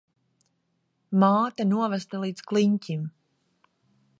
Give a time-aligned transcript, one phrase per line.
[1.23, 3.05] Māte novesta līdz kliņķim.